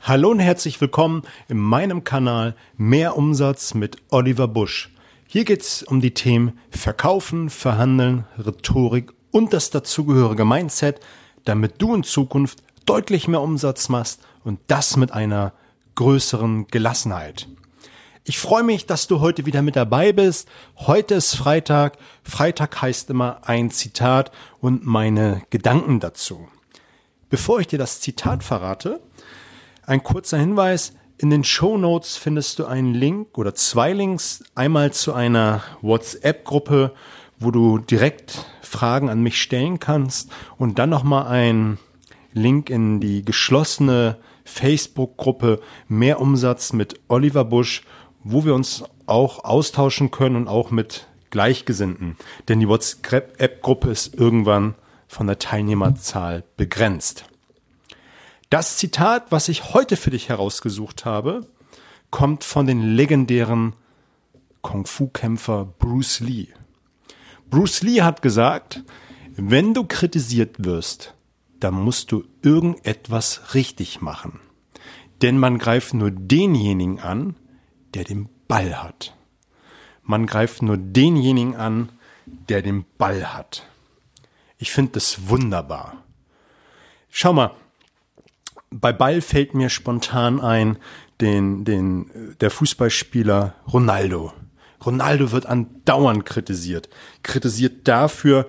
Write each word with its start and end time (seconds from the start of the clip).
Hallo 0.00 0.30
und 0.30 0.38
herzlich 0.38 0.80
willkommen 0.80 1.22
in 1.48 1.58
meinem 1.58 2.04
Kanal 2.04 2.54
Mehr 2.76 3.16
Umsatz 3.16 3.74
mit 3.74 3.96
Oliver 4.10 4.46
Busch. 4.46 4.92
Hier 5.26 5.44
geht's 5.44 5.82
um 5.82 6.00
die 6.00 6.14
Themen 6.14 6.58
Verkaufen, 6.70 7.50
Verhandeln, 7.50 8.24
Rhetorik 8.38 9.12
und 9.32 9.52
das 9.52 9.70
dazugehörige 9.70 10.44
Mindset, 10.44 11.00
damit 11.44 11.82
du 11.82 11.94
in 11.94 12.04
Zukunft 12.04 12.62
deutlich 12.84 13.26
mehr 13.26 13.40
Umsatz 13.40 13.88
machst 13.88 14.20
und 14.44 14.60
das 14.68 14.96
mit 14.96 15.12
einer 15.12 15.52
größeren 15.96 16.68
Gelassenheit. 16.68 17.48
Ich 18.22 18.38
freue 18.38 18.62
mich, 18.62 18.86
dass 18.86 19.08
du 19.08 19.20
heute 19.20 19.46
wieder 19.46 19.62
mit 19.62 19.76
dabei 19.76 20.12
bist. 20.12 20.48
Heute 20.76 21.14
ist 21.14 21.34
Freitag. 21.34 21.98
Freitag 22.22 22.80
heißt 22.80 23.10
immer 23.10 23.40
ein 23.42 23.70
Zitat 23.70 24.30
und 24.60 24.84
meine 24.84 25.42
Gedanken 25.50 25.98
dazu. 25.98 26.48
Bevor 27.28 27.60
ich 27.60 27.66
dir 27.66 27.78
das 27.78 28.00
Zitat 28.00 28.44
verrate, 28.44 29.00
ein 29.86 30.02
kurzer 30.02 30.38
Hinweis. 30.38 30.92
In 31.18 31.30
den 31.30 31.44
Show 31.44 31.78
Notes 31.78 32.16
findest 32.16 32.58
du 32.58 32.66
einen 32.66 32.92
Link 32.92 33.38
oder 33.38 33.54
zwei 33.54 33.92
Links. 33.92 34.44
Einmal 34.54 34.92
zu 34.92 35.14
einer 35.14 35.62
WhatsApp-Gruppe, 35.80 36.92
wo 37.38 37.50
du 37.50 37.78
direkt 37.78 38.44
Fragen 38.60 39.08
an 39.08 39.22
mich 39.22 39.40
stellen 39.40 39.78
kannst 39.78 40.30
und 40.58 40.78
dann 40.78 40.90
nochmal 40.90 41.28
ein 41.28 41.78
Link 42.34 42.68
in 42.68 43.00
die 43.00 43.24
geschlossene 43.24 44.18
Facebook-Gruppe 44.44 45.60
Mehr 45.88 46.20
Umsatz 46.20 46.72
mit 46.72 47.00
Oliver 47.08 47.44
Busch, 47.44 47.82
wo 48.24 48.44
wir 48.44 48.54
uns 48.54 48.84
auch 49.06 49.44
austauschen 49.44 50.10
können 50.10 50.36
und 50.36 50.48
auch 50.48 50.70
mit 50.70 51.06
Gleichgesinnten. 51.30 52.16
Denn 52.48 52.60
die 52.60 52.68
WhatsApp-Gruppe 52.68 53.90
ist 53.90 54.14
irgendwann 54.14 54.74
von 55.08 55.26
der 55.26 55.38
Teilnehmerzahl 55.38 56.44
begrenzt. 56.56 57.24
Das 58.48 58.76
Zitat, 58.76 59.32
was 59.32 59.48
ich 59.48 59.74
heute 59.74 59.96
für 59.96 60.10
dich 60.10 60.28
herausgesucht 60.28 61.04
habe, 61.04 61.46
kommt 62.10 62.44
von 62.44 62.66
den 62.66 62.94
legendären 62.94 63.74
Kung-Fu-Kämpfer 64.62 65.64
Bruce 65.78 66.20
Lee. 66.20 66.48
Bruce 67.50 67.82
Lee 67.82 68.02
hat 68.02 68.22
gesagt, 68.22 68.84
wenn 69.34 69.74
du 69.74 69.84
kritisiert 69.84 70.64
wirst, 70.64 71.14
dann 71.58 71.74
musst 71.74 72.12
du 72.12 72.24
irgendetwas 72.42 73.54
richtig 73.54 74.00
machen. 74.00 74.40
Denn 75.22 75.38
man 75.38 75.58
greift 75.58 75.94
nur 75.94 76.12
denjenigen 76.12 77.00
an, 77.00 77.34
der 77.94 78.04
den 78.04 78.28
Ball 78.46 78.80
hat. 78.80 79.16
Man 80.02 80.26
greift 80.26 80.62
nur 80.62 80.76
denjenigen 80.76 81.56
an, 81.56 81.90
der 82.26 82.62
den 82.62 82.84
Ball 82.96 83.34
hat. 83.34 83.66
Ich 84.58 84.70
finde 84.70 84.92
das 84.92 85.28
wunderbar. 85.28 86.04
Schau 87.10 87.32
mal, 87.32 87.52
bei 88.80 88.92
Ball 88.92 89.20
fällt 89.20 89.54
mir 89.54 89.70
spontan 89.70 90.40
ein, 90.40 90.78
den, 91.20 91.64
den, 91.64 92.34
der 92.40 92.50
Fußballspieler 92.50 93.54
Ronaldo. 93.72 94.32
Ronaldo 94.84 95.32
wird 95.32 95.46
andauernd 95.46 96.26
kritisiert. 96.26 96.88
Kritisiert 97.22 97.88
dafür, 97.88 98.46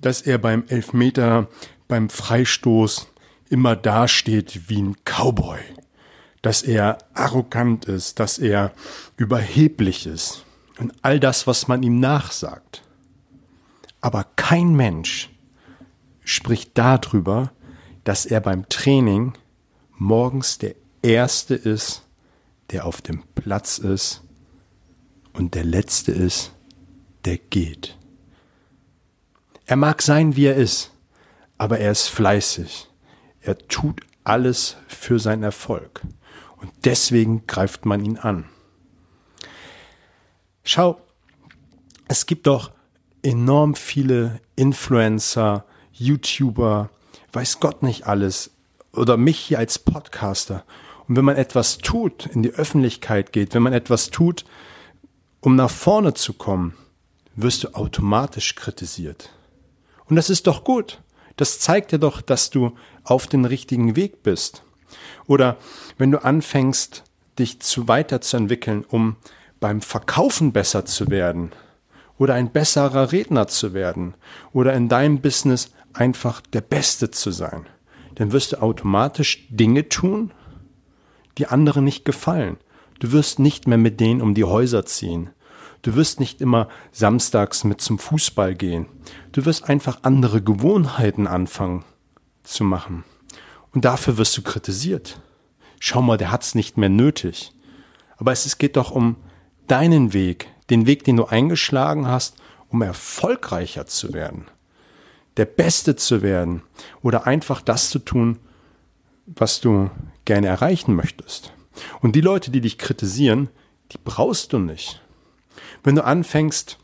dass 0.00 0.22
er 0.22 0.38
beim 0.38 0.64
Elfmeter, 0.68 1.48
beim 1.88 2.10
Freistoß 2.10 3.08
immer 3.48 3.76
dasteht 3.76 4.68
wie 4.68 4.82
ein 4.82 4.96
Cowboy. 5.04 5.58
Dass 6.42 6.62
er 6.62 6.98
arrogant 7.14 7.86
ist, 7.86 8.20
dass 8.20 8.38
er 8.38 8.72
überheblich 9.16 10.06
ist. 10.06 10.44
Und 10.78 10.92
all 11.02 11.18
das, 11.18 11.46
was 11.46 11.68
man 11.68 11.82
ihm 11.82 11.98
nachsagt. 11.98 12.82
Aber 14.02 14.26
kein 14.36 14.74
Mensch 14.74 15.30
spricht 16.22 16.72
darüber, 16.74 17.50
dass 18.04 18.26
er 18.26 18.40
beim 18.40 18.68
Training 18.68 19.32
morgens 19.96 20.58
der 20.58 20.74
Erste 21.02 21.54
ist, 21.54 22.02
der 22.70 22.86
auf 22.86 23.00
dem 23.00 23.22
Platz 23.34 23.78
ist 23.78 24.22
und 25.32 25.54
der 25.54 25.64
Letzte 25.64 26.12
ist, 26.12 26.52
der 27.24 27.38
geht. 27.38 27.96
Er 29.66 29.76
mag 29.76 30.02
sein, 30.02 30.36
wie 30.36 30.46
er 30.46 30.56
ist, 30.56 30.92
aber 31.58 31.78
er 31.78 31.92
ist 31.92 32.08
fleißig. 32.08 32.88
Er 33.40 33.58
tut 33.58 34.00
alles 34.24 34.76
für 34.88 35.18
seinen 35.18 35.42
Erfolg. 35.42 36.02
Und 36.56 36.72
deswegen 36.84 37.46
greift 37.46 37.84
man 37.84 38.04
ihn 38.04 38.18
an. 38.18 38.48
Schau, 40.64 41.00
es 42.08 42.26
gibt 42.26 42.46
doch 42.46 42.72
enorm 43.22 43.74
viele 43.74 44.40
Influencer, 44.56 45.64
YouTuber, 45.92 46.90
weiß 47.32 47.60
Gott 47.60 47.82
nicht 47.82 48.06
alles, 48.06 48.55
oder 48.96 49.16
mich 49.16 49.38
hier 49.38 49.58
als 49.58 49.78
Podcaster. 49.78 50.64
Und 51.08 51.16
wenn 51.16 51.24
man 51.24 51.36
etwas 51.36 51.78
tut, 51.78 52.26
in 52.26 52.42
die 52.42 52.52
Öffentlichkeit 52.52 53.32
geht, 53.32 53.54
wenn 53.54 53.62
man 53.62 53.72
etwas 53.72 54.10
tut, 54.10 54.44
um 55.40 55.54
nach 55.56 55.70
vorne 55.70 56.14
zu 56.14 56.32
kommen, 56.32 56.74
wirst 57.36 57.64
du 57.64 57.74
automatisch 57.74 58.54
kritisiert. 58.54 59.30
Und 60.06 60.16
das 60.16 60.30
ist 60.30 60.46
doch 60.46 60.64
gut. 60.64 61.00
Das 61.36 61.60
zeigt 61.60 61.92
dir 61.92 61.98
doch, 61.98 62.22
dass 62.22 62.50
du 62.50 62.72
auf 63.04 63.26
den 63.26 63.44
richtigen 63.44 63.94
Weg 63.94 64.22
bist. 64.22 64.62
Oder 65.26 65.56
wenn 65.98 66.10
du 66.10 66.24
anfängst, 66.24 67.04
dich 67.38 67.60
zu 67.60 67.88
weiterzuentwickeln, 67.88 68.84
um 68.88 69.16
beim 69.60 69.80
Verkaufen 69.82 70.52
besser 70.52 70.86
zu 70.86 71.10
werden 71.10 71.52
oder 72.18 72.34
ein 72.34 72.50
besserer 72.50 73.12
Redner 73.12 73.46
zu 73.48 73.74
werden 73.74 74.14
oder 74.52 74.72
in 74.72 74.88
deinem 74.88 75.20
Business 75.20 75.70
einfach 75.92 76.40
der 76.40 76.62
Beste 76.62 77.10
zu 77.10 77.30
sein 77.30 77.66
dann 78.16 78.32
wirst 78.32 78.52
du 78.52 78.62
automatisch 78.62 79.46
Dinge 79.50 79.88
tun, 79.88 80.32
die 81.38 81.46
anderen 81.46 81.84
nicht 81.84 82.04
gefallen. 82.04 82.56
Du 82.98 83.12
wirst 83.12 83.38
nicht 83.38 83.68
mehr 83.68 83.78
mit 83.78 84.00
denen 84.00 84.22
um 84.22 84.34
die 84.34 84.44
Häuser 84.44 84.84
ziehen. 84.84 85.30
Du 85.82 85.94
wirst 85.94 86.18
nicht 86.18 86.40
immer 86.40 86.68
samstags 86.92 87.62
mit 87.62 87.80
zum 87.80 87.98
Fußball 87.98 88.54
gehen. 88.54 88.86
Du 89.32 89.44
wirst 89.44 89.68
einfach 89.68 89.98
andere 90.02 90.42
Gewohnheiten 90.42 91.26
anfangen 91.26 91.84
zu 92.42 92.64
machen. 92.64 93.04
Und 93.72 93.84
dafür 93.84 94.16
wirst 94.16 94.36
du 94.36 94.42
kritisiert. 94.42 95.20
Schau 95.78 96.00
mal, 96.00 96.16
der 96.16 96.32
hat's 96.32 96.54
nicht 96.54 96.78
mehr 96.78 96.88
nötig. 96.88 97.52
Aber 98.16 98.32
es 98.32 98.56
geht 98.56 98.76
doch 98.76 98.90
um 98.90 99.16
deinen 99.66 100.14
Weg, 100.14 100.48
den 100.70 100.86
Weg, 100.86 101.04
den 101.04 101.16
du 101.16 101.26
eingeschlagen 101.26 102.08
hast, 102.08 102.36
um 102.68 102.80
erfolgreicher 102.80 103.84
zu 103.84 104.14
werden 104.14 104.46
der 105.36 105.44
Beste 105.44 105.96
zu 105.96 106.22
werden 106.22 106.62
oder 107.02 107.26
einfach 107.26 107.60
das 107.60 107.90
zu 107.90 107.98
tun, 107.98 108.38
was 109.26 109.60
du 109.60 109.90
gerne 110.24 110.46
erreichen 110.46 110.94
möchtest. 110.94 111.52
Und 112.00 112.16
die 112.16 112.20
Leute, 112.20 112.50
die 112.50 112.60
dich 112.60 112.78
kritisieren, 112.78 113.48
die 113.92 113.98
brauchst 114.02 114.52
du 114.52 114.58
nicht. 114.58 115.02
Wenn 115.82 115.96
du 115.96 116.04
anfängst, 116.04 116.78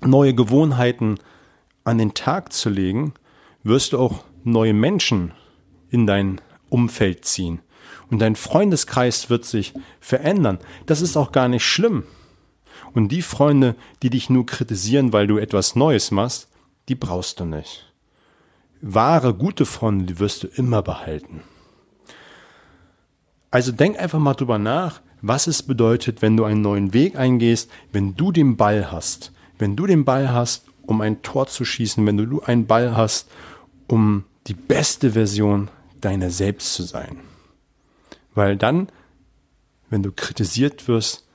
neue 0.00 0.34
Gewohnheiten 0.34 1.18
an 1.84 1.98
den 1.98 2.14
Tag 2.14 2.52
zu 2.52 2.70
legen, 2.70 3.14
wirst 3.62 3.92
du 3.92 3.98
auch 3.98 4.24
neue 4.44 4.74
Menschen 4.74 5.32
in 5.90 6.06
dein 6.06 6.40
Umfeld 6.68 7.24
ziehen. 7.24 7.60
Und 8.10 8.20
dein 8.20 8.36
Freundeskreis 8.36 9.30
wird 9.30 9.44
sich 9.44 9.74
verändern. 10.00 10.58
Das 10.86 11.00
ist 11.00 11.16
auch 11.16 11.32
gar 11.32 11.48
nicht 11.48 11.64
schlimm. 11.64 12.04
Und 12.94 13.08
die 13.08 13.22
Freunde, 13.22 13.74
die 14.02 14.10
dich 14.10 14.30
nur 14.30 14.46
kritisieren, 14.46 15.12
weil 15.12 15.26
du 15.26 15.38
etwas 15.38 15.76
Neues 15.76 16.10
machst, 16.10 16.48
die 16.88 16.94
brauchst 16.94 17.40
du 17.40 17.44
nicht. 17.44 17.92
Wahre, 18.80 19.34
gute 19.34 19.66
Freunde, 19.66 20.04
die 20.04 20.18
wirst 20.18 20.42
du 20.42 20.46
immer 20.48 20.82
behalten. 20.82 21.42
Also 23.50 23.72
denk 23.72 23.98
einfach 23.98 24.18
mal 24.18 24.34
drüber 24.34 24.58
nach, 24.58 25.00
was 25.22 25.46
es 25.46 25.62
bedeutet, 25.62 26.22
wenn 26.22 26.36
du 26.36 26.44
einen 26.44 26.60
neuen 26.60 26.92
Weg 26.92 27.16
eingehst, 27.16 27.70
wenn 27.92 28.14
du 28.14 28.32
den 28.32 28.56
Ball 28.56 28.92
hast. 28.92 29.32
Wenn 29.58 29.76
du 29.76 29.86
den 29.86 30.04
Ball 30.04 30.32
hast, 30.32 30.66
um 30.82 31.00
ein 31.00 31.22
Tor 31.22 31.46
zu 31.46 31.64
schießen, 31.64 32.04
wenn 32.06 32.16
du 32.16 32.42
einen 32.42 32.66
Ball 32.66 32.96
hast, 32.96 33.28
um 33.88 34.24
die 34.46 34.54
beste 34.54 35.12
Version 35.12 35.68
deiner 36.00 36.30
selbst 36.30 36.74
zu 36.74 36.82
sein. 36.82 37.18
Weil 38.34 38.56
dann, 38.56 38.88
wenn 39.88 40.02
du 40.02 40.12
kritisiert 40.12 40.86
wirst, 40.86 41.26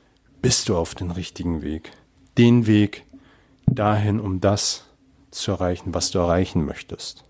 bist 0.42 0.70
du 0.70 0.78
auf 0.78 0.96
den 0.96 1.12
richtigen 1.12 1.62
Weg. 1.62 1.92
Den 2.38 2.68
Weg 2.68 3.06
dahin, 3.66 4.20
um 4.20 4.40
das 4.40 4.86
zu 5.32 5.52
erreichen, 5.52 5.94
was 5.94 6.12
du 6.12 6.20
erreichen 6.20 6.66
möchtest. 6.66 7.24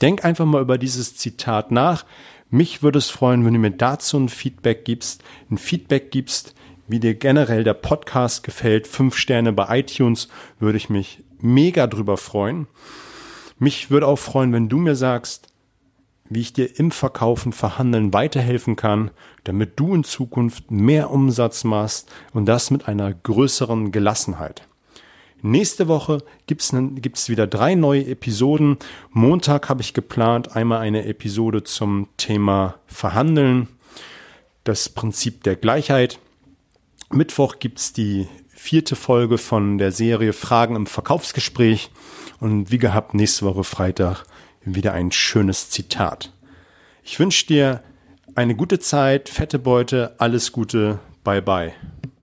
Denk 0.00 0.24
einfach 0.24 0.44
mal 0.44 0.62
über 0.62 0.78
dieses 0.78 1.16
Zitat 1.16 1.70
nach. 1.70 2.04
Mich 2.50 2.82
würde 2.82 2.98
es 2.98 3.10
freuen, 3.10 3.44
wenn 3.44 3.54
du 3.54 3.58
mir 3.58 3.70
dazu 3.70 4.18
ein 4.18 4.28
Feedback 4.28 4.84
gibst, 4.84 5.24
ein 5.50 5.58
Feedback 5.58 6.10
gibst, 6.10 6.54
wie 6.86 7.00
dir 7.00 7.14
generell 7.14 7.64
der 7.64 7.74
Podcast 7.74 8.42
gefällt. 8.42 8.86
Fünf 8.86 9.16
Sterne 9.16 9.52
bei 9.52 9.80
iTunes 9.80 10.28
würde 10.60 10.78
ich 10.78 10.88
mich 10.90 11.24
mega 11.40 11.86
drüber 11.86 12.16
freuen. 12.16 12.68
Mich 13.58 13.90
würde 13.90 14.06
auch 14.06 14.18
freuen, 14.18 14.52
wenn 14.52 14.68
du 14.68 14.76
mir 14.78 14.94
sagst, 14.94 15.48
wie 16.28 16.40
ich 16.40 16.52
dir 16.52 16.78
im 16.78 16.90
Verkaufen, 16.90 17.52
Verhandeln 17.52 18.12
weiterhelfen 18.12 18.76
kann, 18.76 19.10
damit 19.44 19.78
du 19.78 19.94
in 19.94 20.04
Zukunft 20.04 20.70
mehr 20.70 21.10
Umsatz 21.10 21.64
machst 21.64 22.10
und 22.32 22.46
das 22.46 22.70
mit 22.70 22.88
einer 22.88 23.14
größeren 23.14 23.92
Gelassenheit. 23.92 24.66
Nächste 25.42 25.86
Woche 25.86 26.22
gibt's 26.46 26.74
gibt's 26.96 27.28
wieder 27.28 27.46
drei 27.46 27.74
neue 27.74 28.06
Episoden. 28.06 28.78
Montag 29.10 29.68
habe 29.68 29.82
ich 29.82 29.94
geplant, 29.94 30.56
einmal 30.56 30.80
eine 30.80 31.04
Episode 31.04 31.62
zum 31.62 32.08
Thema 32.16 32.76
Verhandeln, 32.86 33.68
das 34.64 34.88
Prinzip 34.88 35.42
der 35.44 35.56
Gleichheit. 35.56 36.18
Mittwoch 37.10 37.58
gibt's 37.58 37.92
die 37.92 38.26
vierte 38.48 38.96
Folge 38.96 39.38
von 39.38 39.78
der 39.78 39.92
Serie 39.92 40.32
Fragen 40.32 40.74
im 40.74 40.86
Verkaufsgespräch. 40.86 41.90
Und 42.40 42.70
wie 42.70 42.78
gehabt, 42.78 43.14
nächste 43.14 43.44
Woche 43.44 43.64
Freitag 43.64 44.24
wieder 44.64 44.92
ein 44.92 45.12
schönes 45.12 45.70
Zitat. 45.70 46.32
Ich 47.04 47.20
wünsche 47.20 47.46
dir 47.46 47.82
eine 48.34 48.56
gute 48.56 48.78
Zeit, 48.78 49.28
fette 49.28 49.58
Beute, 49.58 50.14
alles 50.18 50.50
Gute, 50.52 50.98
bye 51.22 51.40
bye. 51.40 51.72